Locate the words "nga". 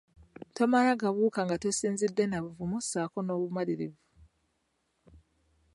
1.45-1.55